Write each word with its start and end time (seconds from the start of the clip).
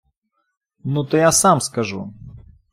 Ну, 0.83 1.03
то 1.05 1.17
я 1.17 1.31
сам 1.31 1.61
скажу! 1.61 2.11